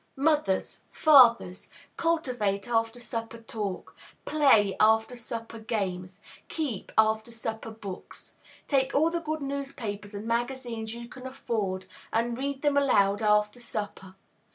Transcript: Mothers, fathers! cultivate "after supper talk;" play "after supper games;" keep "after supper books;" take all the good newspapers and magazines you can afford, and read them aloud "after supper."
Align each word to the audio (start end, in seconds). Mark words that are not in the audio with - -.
Mothers, 0.17 0.81
fathers! 0.91 1.69
cultivate 1.95 2.67
"after 2.67 2.99
supper 2.99 3.37
talk;" 3.37 3.95
play 4.25 4.75
"after 4.79 5.15
supper 5.15 5.59
games;" 5.59 6.19
keep 6.47 6.91
"after 6.97 7.31
supper 7.31 7.69
books;" 7.69 8.33
take 8.67 8.95
all 8.95 9.11
the 9.11 9.19
good 9.21 9.43
newspapers 9.43 10.15
and 10.15 10.25
magazines 10.25 10.95
you 10.95 11.07
can 11.07 11.27
afford, 11.27 11.85
and 12.11 12.35
read 12.39 12.63
them 12.63 12.77
aloud 12.77 13.21
"after 13.21 13.59
supper." 13.59 14.15